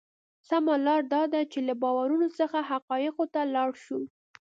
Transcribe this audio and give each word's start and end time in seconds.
سمه 0.49 0.73
لار 0.85 1.01
دا 1.13 1.23
ده 1.33 1.41
چې 1.51 1.59
له 1.67 1.73
باورونو 1.83 2.27
څخه 2.39 2.57
حقایقو 2.71 3.25
ته 3.33 3.41
لاړ 3.55 3.69
شو. 3.83 3.99